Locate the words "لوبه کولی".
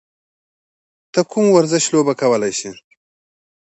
1.93-2.51